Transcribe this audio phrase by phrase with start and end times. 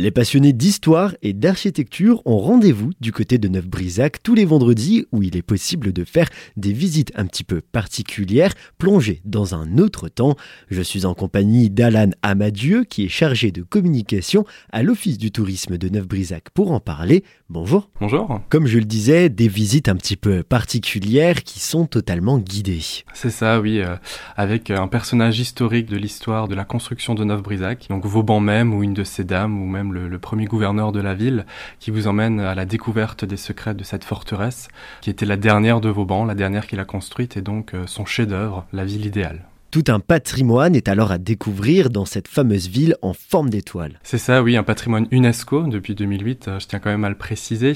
[0.00, 5.22] Les passionnés d'histoire et d'architecture ont rendez-vous du côté de Neuf-Brisac tous les vendredis où
[5.22, 10.08] il est possible de faire des visites un petit peu particulières, plongées dans un autre
[10.08, 10.36] temps.
[10.70, 15.76] Je suis en compagnie d'Alan Amadieu qui est chargé de communication à l'Office du tourisme
[15.76, 17.22] de Neuf-Brisac pour en parler.
[17.50, 17.90] Bonjour.
[18.00, 18.40] Bonjour.
[18.48, 22.80] Comme je le disais, des visites un petit peu particulières qui sont totalement guidées.
[23.12, 23.96] C'est ça, oui, euh,
[24.38, 28.82] avec un personnage historique de l'histoire de la construction de Neuf-Brisac, donc Vauban même ou
[28.82, 31.46] une de ses dames ou même le, premier gouverneur de la ville,
[31.78, 34.68] qui vous emmène à la découverte des secrets de cette forteresse,
[35.00, 38.04] qui était la dernière de Vauban, la dernière qu'il a construite, et donc euh, son
[38.04, 39.49] chef-d'œuvre, la ville idéale.
[39.70, 44.00] Tout un patrimoine est alors à découvrir dans cette fameuse ville en forme d'étoile.
[44.02, 47.14] C'est ça, oui, un patrimoine UNESCO depuis 2008, euh, je tiens quand même à le
[47.14, 47.74] préciser.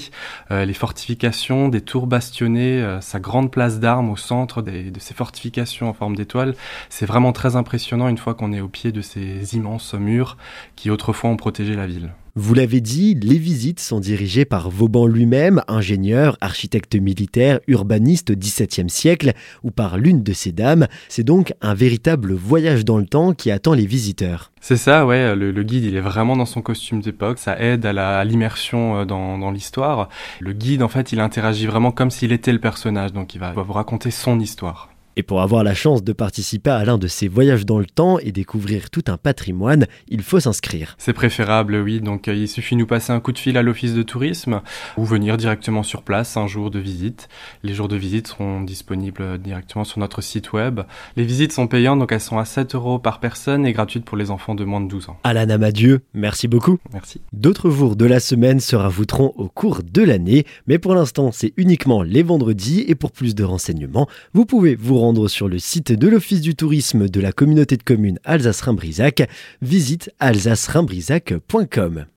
[0.51, 5.89] Euh, les fortifications, des tours bastionnées, sa grande place d'armes au centre de ces fortifications
[5.89, 6.57] en forme d'étoile,
[6.89, 10.37] c'est vraiment très impressionnant une fois qu'on est au pied de ces immenses murs
[10.75, 12.11] qui autrefois ont protégé la ville.
[12.37, 18.35] Vous l'avez dit, les visites sont dirigées par Vauban lui-même, ingénieur, architecte militaire, urbaniste au
[18.35, 20.89] XVIIe siècle, ou par l'une de ses dames.
[21.09, 24.51] C'est donc un véritable voyage dans le temps qui attend les visiteurs.
[24.61, 25.37] C'est ça, ouais.
[25.37, 27.39] Le, guide, il est vraiment dans son costume d'époque.
[27.39, 30.09] Ça aide à l'immersion euh, dans, dans l'histoire.
[30.41, 33.13] Le guide, en fait, il interagit vraiment comme s'il était le personnage.
[33.13, 34.89] Donc, il va vous raconter son histoire.
[35.17, 38.19] Et pour avoir la chance de participer à l'un de ces voyages dans le temps
[38.19, 40.97] et découvrir tout un patrimoine, il faut s'inscrire.
[40.99, 42.01] C'est préférable, oui.
[42.01, 44.61] Donc euh, il suffit de nous passer un coup de fil à l'office de tourisme
[44.97, 47.29] ou venir directement sur place un jour de visite.
[47.63, 50.81] Les jours de visite seront disponibles directement sur notre site web.
[51.17, 54.17] Les visites sont payantes, donc elles sont à 7 euros par personne et gratuites pour
[54.17, 55.17] les enfants de moins de 12 ans.
[55.23, 56.79] Alan Amadieu, merci beaucoup.
[56.93, 57.21] Merci.
[57.33, 61.53] D'autres jours de la semaine se rajouteront au cours de l'année, mais pour l'instant c'est
[61.57, 65.93] uniquement les vendredis et pour plus de renseignements, vous pouvez vous rendre sur le site
[65.93, 69.29] de l'Office du tourisme de la communauté de communes Alsace-Rhin-Brisac,
[69.61, 72.07] visite alsace-rhin-brisac.com.